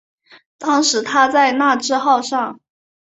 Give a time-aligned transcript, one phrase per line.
[0.57, 2.59] 当时他在那智号上。